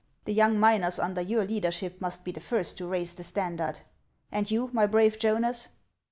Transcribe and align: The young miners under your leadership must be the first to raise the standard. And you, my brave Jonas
The 0.25 0.33
young 0.33 0.59
miners 0.59 0.97
under 0.97 1.21
your 1.21 1.45
leadership 1.45 2.01
must 2.01 2.23
be 2.23 2.31
the 2.31 2.39
first 2.39 2.75
to 2.79 2.87
raise 2.87 3.13
the 3.13 3.21
standard. 3.23 3.81
And 4.31 4.49
you, 4.49 4.71
my 4.73 4.87
brave 4.87 5.19
Jonas 5.19 5.67